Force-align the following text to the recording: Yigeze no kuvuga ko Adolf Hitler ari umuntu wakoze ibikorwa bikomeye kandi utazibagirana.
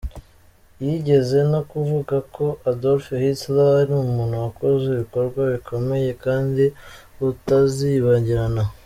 Yigeze 0.83 1.37
no 1.51 1.61
kuvuga 1.71 2.15
ko 2.35 2.45
Adolf 2.71 3.05
Hitler 3.21 3.71
ari 3.81 3.91
umuntu 4.05 4.35
wakoze 4.43 4.85
ibikorwa 4.89 5.41
bikomeye 5.53 6.09
kandi 6.25 6.63
utazibagirana. 7.29 8.63